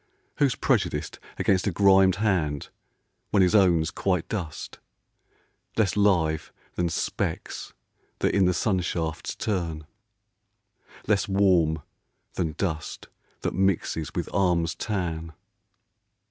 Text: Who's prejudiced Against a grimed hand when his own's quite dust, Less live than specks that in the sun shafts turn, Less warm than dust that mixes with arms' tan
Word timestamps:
Who's 0.37 0.55
prejudiced 0.55 1.19
Against 1.37 1.67
a 1.67 1.71
grimed 1.71 2.15
hand 2.15 2.69
when 3.29 3.43
his 3.43 3.53
own's 3.53 3.91
quite 3.91 4.27
dust, 4.27 4.79
Less 5.77 5.95
live 5.95 6.51
than 6.73 6.89
specks 6.89 7.73
that 8.17 8.33
in 8.35 8.45
the 8.45 8.53
sun 8.55 8.79
shafts 8.79 9.35
turn, 9.35 9.85
Less 11.05 11.27
warm 11.27 11.83
than 12.33 12.53
dust 12.53 13.09
that 13.41 13.53
mixes 13.53 14.15
with 14.15 14.27
arms' 14.33 14.73
tan 14.73 15.33